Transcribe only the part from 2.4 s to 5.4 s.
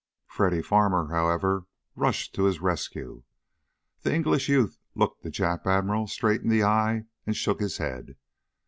his rescue. The English youth looked the